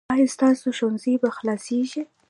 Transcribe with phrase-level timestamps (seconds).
[0.13, 2.01] ایا ستاسو ښوونځی به خلاصیږي؟